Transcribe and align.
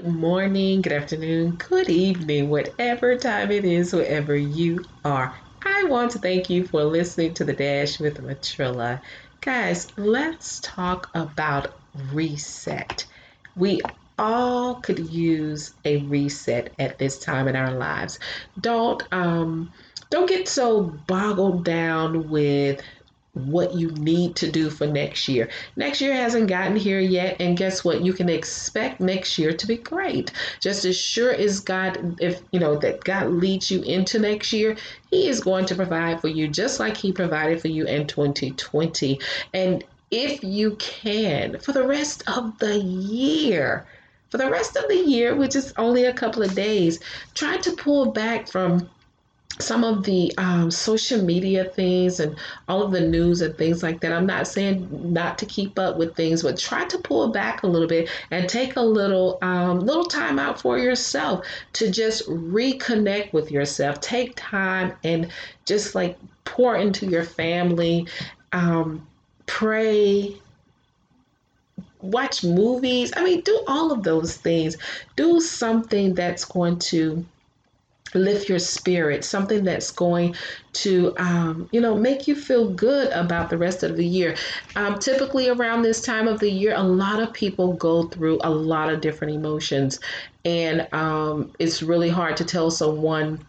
Good 0.00 0.14
morning, 0.14 0.80
good 0.80 0.94
afternoon, 0.94 1.56
good 1.56 1.90
evening, 1.90 2.48
whatever 2.48 3.16
time 3.16 3.50
it 3.50 3.66
is, 3.66 3.92
wherever 3.92 4.34
you 4.34 4.82
are. 5.04 5.36
I 5.62 5.84
want 5.90 6.12
to 6.12 6.18
thank 6.18 6.48
you 6.48 6.66
for 6.66 6.84
listening 6.84 7.34
to 7.34 7.44
the 7.44 7.52
Dash 7.52 8.00
with 8.00 8.16
Matrilla. 8.16 9.02
Guys, 9.42 9.88
let's 9.98 10.60
talk 10.60 11.10
about 11.14 11.82
reset. 12.12 13.06
We 13.54 13.82
all 14.16 14.80
could 14.80 15.00
use 15.00 15.74
a 15.84 15.98
reset 15.98 16.74
at 16.78 16.98
this 16.98 17.18
time 17.18 17.46
in 17.46 17.54
our 17.54 17.72
lives. 17.74 18.18
Don't 18.58 19.02
um 19.12 19.70
don't 20.10 20.30
get 20.30 20.48
so 20.48 20.82
boggled 20.82 21.66
down 21.66 22.30
with 22.30 22.80
what 23.34 23.74
you 23.74 23.90
need 23.92 24.34
to 24.36 24.50
do 24.50 24.70
for 24.70 24.86
next 24.86 25.28
year. 25.28 25.48
Next 25.76 26.00
year 26.00 26.14
hasn't 26.14 26.48
gotten 26.48 26.76
here 26.76 26.98
yet, 26.98 27.36
and 27.40 27.56
guess 27.56 27.84
what? 27.84 28.02
You 28.02 28.12
can 28.12 28.28
expect 28.28 29.00
next 29.00 29.38
year 29.38 29.52
to 29.52 29.66
be 29.66 29.76
great. 29.76 30.32
Just 30.58 30.84
as 30.84 30.96
sure 30.96 31.32
as 31.32 31.60
God, 31.60 32.16
if 32.20 32.42
you 32.50 32.58
know 32.58 32.76
that 32.78 33.04
God 33.04 33.30
leads 33.30 33.70
you 33.70 33.82
into 33.82 34.18
next 34.18 34.52
year, 34.52 34.76
He 35.10 35.28
is 35.28 35.40
going 35.40 35.66
to 35.66 35.74
provide 35.74 36.20
for 36.20 36.28
you 36.28 36.48
just 36.48 36.80
like 36.80 36.96
He 36.96 37.12
provided 37.12 37.60
for 37.60 37.68
you 37.68 37.86
in 37.86 38.06
2020. 38.06 39.20
And 39.54 39.84
if 40.10 40.42
you 40.42 40.76
can, 40.76 41.58
for 41.60 41.72
the 41.72 41.86
rest 41.86 42.24
of 42.28 42.58
the 42.58 42.78
year, 42.78 43.86
for 44.30 44.38
the 44.38 44.50
rest 44.50 44.76
of 44.76 44.88
the 44.88 44.96
year, 44.96 45.36
which 45.36 45.54
is 45.54 45.72
only 45.76 46.04
a 46.04 46.12
couple 46.12 46.42
of 46.42 46.54
days, 46.54 46.98
try 47.34 47.56
to 47.58 47.72
pull 47.72 48.12
back 48.12 48.48
from 48.48 48.88
some 49.60 49.84
of 49.84 50.04
the 50.04 50.32
um, 50.38 50.70
social 50.70 51.22
media 51.22 51.64
things 51.64 52.20
and 52.20 52.36
all 52.68 52.82
of 52.82 52.92
the 52.92 53.00
news 53.00 53.40
and 53.40 53.56
things 53.56 53.82
like 53.82 54.00
that. 54.00 54.12
I'm 54.12 54.26
not 54.26 54.46
saying 54.46 55.12
not 55.12 55.38
to 55.38 55.46
keep 55.46 55.78
up 55.78 55.96
with 55.96 56.16
things, 56.16 56.42
but 56.42 56.58
try 56.58 56.84
to 56.86 56.98
pull 56.98 57.28
back 57.28 57.62
a 57.62 57.66
little 57.66 57.88
bit 57.88 58.08
and 58.30 58.48
take 58.48 58.76
a 58.76 58.82
little 58.82 59.38
um, 59.42 59.80
little 59.80 60.04
time 60.04 60.38
out 60.38 60.60
for 60.60 60.78
yourself 60.78 61.46
to 61.74 61.90
just 61.90 62.28
reconnect 62.28 63.32
with 63.32 63.50
yourself. 63.50 64.00
Take 64.00 64.34
time 64.36 64.94
and 65.04 65.30
just 65.64 65.94
like 65.94 66.18
pour 66.44 66.76
into 66.76 67.06
your 67.06 67.24
family, 67.24 68.06
um, 68.52 69.06
pray. 69.46 70.36
Watch 72.02 72.42
movies. 72.42 73.12
I 73.14 73.22
mean, 73.22 73.42
do 73.42 73.62
all 73.68 73.92
of 73.92 74.02
those 74.02 74.34
things. 74.34 74.78
Do 75.16 75.38
something 75.38 76.14
that's 76.14 76.46
going 76.46 76.78
to 76.78 77.26
lift 78.14 78.48
your 78.48 78.58
spirit, 78.58 79.24
something 79.24 79.64
that's 79.64 79.90
going 79.92 80.34
to, 80.74 81.14
um, 81.18 81.68
you 81.72 81.80
know, 81.80 81.96
make 81.96 82.26
you 82.26 82.34
feel 82.34 82.72
good 82.74 83.10
about 83.12 83.50
the 83.50 83.58
rest 83.58 83.82
of 83.82 83.96
the 83.96 84.06
year. 84.06 84.36
Um, 84.76 84.98
typically, 84.98 85.48
around 85.48 85.82
this 85.82 86.02
time 86.02 86.28
of 86.28 86.40
the 86.40 86.50
year, 86.50 86.74
a 86.76 86.82
lot 86.82 87.20
of 87.20 87.32
people 87.32 87.74
go 87.74 88.04
through 88.08 88.40
a 88.42 88.50
lot 88.50 88.92
of 88.92 89.00
different 89.00 89.34
emotions, 89.34 90.00
and 90.44 90.88
um, 90.92 91.52
it's 91.58 91.82
really 91.82 92.08
hard 92.08 92.36
to 92.38 92.44
tell 92.44 92.70
someone 92.70 93.46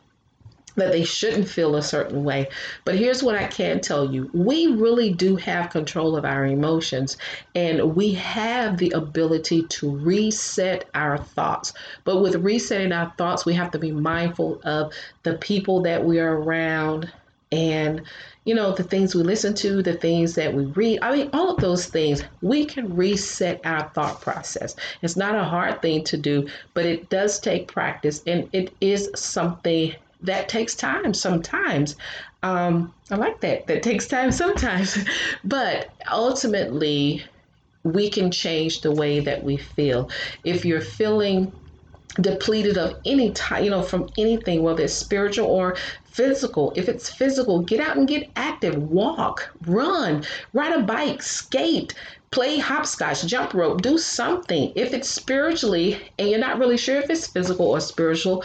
that 0.81 0.91
they 0.91 1.03
shouldn't 1.03 1.47
feel 1.47 1.75
a 1.75 1.81
certain 1.83 2.23
way. 2.23 2.47
But 2.85 2.95
here's 2.95 3.21
what 3.21 3.35
I 3.35 3.45
can 3.45 3.79
tell 3.81 4.11
you 4.11 4.29
we 4.33 4.67
really 4.67 5.13
do 5.13 5.35
have 5.35 5.69
control 5.69 6.15
of 6.15 6.25
our 6.25 6.45
emotions, 6.45 7.17
and 7.53 7.95
we 7.95 8.13
have 8.13 8.77
the 8.77 8.89
ability 8.91 9.63
to 9.63 9.95
reset 9.97 10.89
our 10.95 11.19
thoughts. 11.19 11.73
But 12.03 12.21
with 12.21 12.35
resetting 12.35 12.91
our 12.91 13.13
thoughts, 13.17 13.45
we 13.45 13.53
have 13.53 13.71
to 13.71 13.79
be 13.79 13.91
mindful 13.91 14.59
of 14.63 14.91
the 15.23 15.35
people 15.35 15.83
that 15.83 16.03
we 16.03 16.19
are 16.19 16.41
around 16.41 17.11
and 17.51 18.01
you 18.45 18.55
know 18.55 18.71
the 18.73 18.83
things 18.83 19.13
we 19.13 19.23
listen 19.23 19.53
to 19.53 19.83
the 19.83 19.93
things 19.93 20.35
that 20.35 20.53
we 20.53 20.63
read 20.67 20.99
i 21.01 21.11
mean 21.11 21.29
all 21.33 21.53
of 21.53 21.59
those 21.59 21.87
things 21.87 22.23
we 22.41 22.63
can 22.65 22.95
reset 22.95 23.59
our 23.65 23.89
thought 23.93 24.21
process 24.21 24.73
it's 25.01 25.17
not 25.17 25.35
a 25.35 25.43
hard 25.43 25.81
thing 25.81 26.01
to 26.01 26.15
do 26.15 26.47
but 26.73 26.85
it 26.85 27.09
does 27.09 27.41
take 27.41 27.67
practice 27.67 28.23
and 28.25 28.49
it 28.53 28.73
is 28.79 29.09
something 29.15 29.93
that 30.23 30.49
takes 30.49 30.75
time 30.75 31.13
sometimes. 31.13 31.95
Um, 32.43 32.93
I 33.09 33.15
like 33.15 33.41
that. 33.41 33.67
That 33.67 33.83
takes 33.83 34.07
time 34.07 34.31
sometimes. 34.31 34.97
but 35.43 35.93
ultimately, 36.11 37.23
we 37.83 38.09
can 38.09 38.31
change 38.31 38.81
the 38.81 38.91
way 38.91 39.19
that 39.19 39.43
we 39.43 39.57
feel. 39.57 40.09
If 40.43 40.65
you're 40.65 40.81
feeling 40.81 41.51
depleted 42.19 42.77
of 42.77 42.99
any 43.05 43.31
type, 43.31 43.63
you 43.63 43.69
know, 43.69 43.81
from 43.81 44.09
anything, 44.17 44.63
whether 44.63 44.83
it's 44.83 44.93
spiritual 44.93 45.47
or 45.47 45.77
physical. 46.03 46.73
If 46.75 46.89
it's 46.89 47.09
physical, 47.09 47.61
get 47.61 47.79
out 47.79 47.95
and 47.97 48.07
get 48.07 48.29
active, 48.35 48.75
walk, 48.75 49.49
run, 49.65 50.25
ride 50.53 50.77
a 50.77 50.83
bike, 50.83 51.23
skate, 51.23 51.93
play 52.31 52.59
hopscotch, 52.59 53.25
jump 53.25 53.53
rope, 53.53 53.81
do 53.81 53.97
something. 53.97 54.73
If 54.75 54.93
it's 54.93 55.09
spiritually 55.09 56.01
and 56.19 56.29
you're 56.29 56.39
not 56.39 56.59
really 56.59 56.77
sure 56.77 56.97
if 56.97 57.09
it's 57.09 57.27
physical 57.27 57.67
or 57.67 57.79
spiritual, 57.79 58.43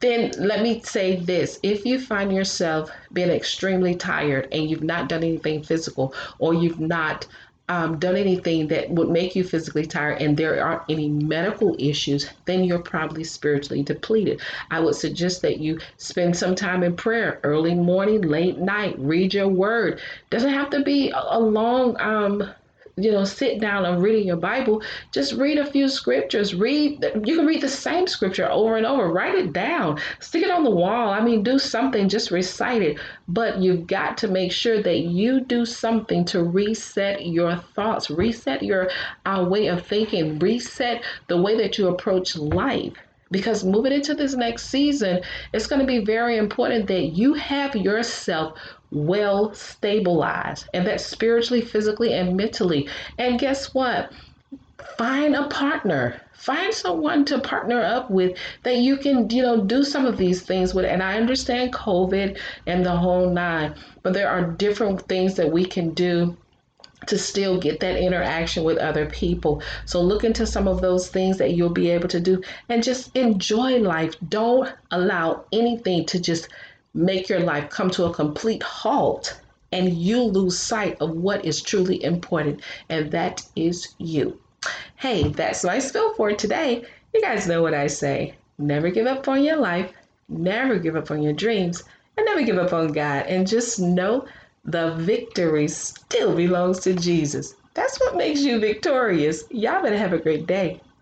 then 0.00 0.32
let 0.38 0.62
me 0.62 0.80
say 0.80 1.16
this 1.16 1.58
if 1.62 1.84
you 1.84 2.00
find 2.00 2.32
yourself 2.32 2.90
being 3.12 3.30
extremely 3.30 3.94
tired 3.94 4.48
and 4.52 4.70
you've 4.70 4.82
not 4.82 5.08
done 5.08 5.24
anything 5.24 5.62
physical 5.62 6.14
or 6.38 6.54
you've 6.54 6.80
not 6.80 7.26
um, 7.68 7.98
done 7.98 8.16
anything 8.16 8.68
that 8.68 8.88
would 8.90 9.10
make 9.10 9.36
you 9.36 9.44
physically 9.44 9.84
tired 9.84 10.22
and 10.22 10.36
there 10.36 10.64
aren't 10.64 10.82
any 10.88 11.08
medical 11.08 11.76
issues, 11.78 12.30
then 12.46 12.64
you're 12.64 12.78
probably 12.78 13.24
spiritually 13.24 13.82
depleted. 13.82 14.40
I 14.70 14.80
would 14.80 14.94
suggest 14.94 15.42
that 15.42 15.58
you 15.58 15.78
spend 15.98 16.36
some 16.36 16.54
time 16.54 16.82
in 16.82 16.96
prayer, 16.96 17.40
early 17.42 17.74
morning, 17.74 18.22
late 18.22 18.58
night, 18.58 18.94
read 18.98 19.34
your 19.34 19.48
word. 19.48 20.00
Doesn't 20.30 20.52
have 20.52 20.70
to 20.70 20.82
be 20.82 21.10
a, 21.14 21.38
long 21.38 22.00
um, 22.00 22.50
you 22.98 23.12
know, 23.12 23.24
sit 23.24 23.60
down 23.60 23.84
and 23.84 24.02
reading 24.02 24.26
your 24.26 24.36
Bible, 24.36 24.82
just 25.12 25.34
read 25.34 25.58
a 25.58 25.70
few 25.70 25.88
scriptures. 25.88 26.54
Read, 26.54 27.04
you 27.24 27.36
can 27.36 27.46
read 27.46 27.60
the 27.60 27.68
same 27.68 28.06
scripture 28.06 28.50
over 28.50 28.76
and 28.76 28.86
over. 28.86 29.10
Write 29.12 29.34
it 29.34 29.52
down, 29.52 30.00
stick 30.20 30.42
it 30.42 30.50
on 30.50 30.64
the 30.64 30.70
wall. 30.70 31.10
I 31.10 31.20
mean, 31.20 31.42
do 31.42 31.58
something, 31.58 32.08
just 32.08 32.30
recite 32.30 32.82
it. 32.82 32.98
But 33.28 33.58
you've 33.58 33.86
got 33.86 34.16
to 34.18 34.28
make 34.28 34.52
sure 34.52 34.82
that 34.82 34.98
you 34.98 35.40
do 35.40 35.64
something 35.64 36.24
to 36.26 36.42
reset 36.42 37.26
your 37.26 37.56
thoughts, 37.56 38.10
reset 38.10 38.62
your 38.62 38.90
uh, 39.26 39.46
way 39.48 39.68
of 39.68 39.86
thinking, 39.86 40.38
reset 40.38 41.04
the 41.28 41.40
way 41.40 41.56
that 41.56 41.78
you 41.78 41.88
approach 41.88 42.36
life 42.36 42.94
because 43.30 43.64
moving 43.64 43.92
into 43.92 44.14
this 44.14 44.34
next 44.34 44.66
season, 44.66 45.20
it's 45.52 45.66
going 45.66 45.80
to 45.80 45.86
be 45.86 46.04
very 46.04 46.36
important 46.38 46.86
that 46.88 47.08
you 47.14 47.34
have 47.34 47.76
yourself 47.76 48.58
well 48.90 49.52
stabilized 49.54 50.68
and 50.72 50.86
that's 50.86 51.04
spiritually, 51.04 51.60
physically, 51.60 52.12
and 52.12 52.36
mentally. 52.36 52.88
And 53.18 53.38
guess 53.38 53.74
what? 53.74 54.10
Find 54.96 55.34
a 55.34 55.48
partner. 55.48 56.20
Find 56.32 56.72
someone 56.72 57.24
to 57.26 57.40
partner 57.40 57.82
up 57.82 58.10
with 58.10 58.38
that 58.62 58.76
you 58.76 58.96
can, 58.96 59.28
you 59.30 59.42
know, 59.42 59.60
do 59.60 59.82
some 59.82 60.06
of 60.06 60.16
these 60.16 60.42
things 60.42 60.72
with. 60.72 60.84
And 60.84 61.02
I 61.02 61.16
understand 61.16 61.72
COVID 61.72 62.38
and 62.66 62.86
the 62.86 62.96
whole 62.96 63.28
nine, 63.28 63.74
but 64.02 64.12
there 64.12 64.30
are 64.30 64.52
different 64.52 65.02
things 65.08 65.34
that 65.34 65.50
we 65.50 65.64
can 65.64 65.94
do 65.94 66.36
to 67.06 67.18
still 67.18 67.58
get 67.58 67.80
that 67.80 67.96
interaction 67.96 68.64
with 68.64 68.78
other 68.78 69.06
people. 69.06 69.62
So 69.84 70.00
look 70.00 70.24
into 70.24 70.46
some 70.46 70.68
of 70.68 70.80
those 70.80 71.08
things 71.08 71.38
that 71.38 71.52
you'll 71.54 71.70
be 71.70 71.90
able 71.90 72.08
to 72.08 72.20
do 72.20 72.42
and 72.68 72.82
just 72.82 73.16
enjoy 73.16 73.78
life. 73.78 74.14
Don't 74.28 74.72
allow 74.90 75.44
anything 75.52 76.06
to 76.06 76.20
just 76.20 76.48
make 76.98 77.28
your 77.28 77.40
life 77.40 77.70
come 77.70 77.90
to 77.90 78.04
a 78.04 78.12
complete 78.12 78.62
halt 78.62 79.40
and 79.70 79.92
you 79.92 80.22
lose 80.22 80.58
sight 80.58 80.96
of 81.00 81.10
what 81.10 81.44
is 81.44 81.62
truly 81.62 82.02
important, 82.02 82.60
and 82.88 83.10
that 83.12 83.46
is 83.54 83.94
you. 83.98 84.38
Hey, 84.96 85.28
that's 85.28 85.62
my 85.62 85.78
spill 85.78 86.14
for 86.14 86.32
today. 86.32 86.84
You 87.14 87.20
guys 87.20 87.46
know 87.46 87.62
what 87.62 87.74
I 87.74 87.86
say 87.86 88.34
never 88.58 88.90
give 88.90 89.06
up 89.06 89.28
on 89.28 89.44
your 89.44 89.56
life, 89.56 89.92
never 90.28 90.78
give 90.78 90.96
up 90.96 91.10
on 91.12 91.22
your 91.22 91.32
dreams, 91.32 91.84
and 92.16 92.26
never 92.26 92.42
give 92.42 92.58
up 92.58 92.72
on 92.72 92.92
God. 92.92 93.26
And 93.26 93.46
just 93.46 93.78
know 93.78 94.26
the 94.64 94.96
victory 94.96 95.68
still 95.68 96.34
belongs 96.34 96.80
to 96.80 96.94
Jesus. 96.94 97.54
That's 97.74 98.00
what 98.00 98.16
makes 98.16 98.40
you 98.40 98.58
victorious. 98.58 99.44
Y'all 99.50 99.82
better 99.82 99.96
have 99.96 100.12
a 100.12 100.18
great 100.18 100.46
day. 100.46 100.80